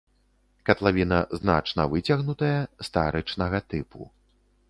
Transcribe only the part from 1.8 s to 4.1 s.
выцягнутая, старычнага тыпу.